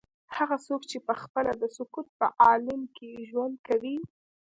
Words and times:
هغه 0.35 0.55
څوک 0.67 0.81
چې 0.89 0.97
پخپله 1.07 1.51
د 1.61 1.63
سکوت 1.77 2.07
په 2.19 2.27
عالم 2.43 2.81
کې 2.95 3.09
ژوند 3.29 3.55
کوي. 3.67 3.97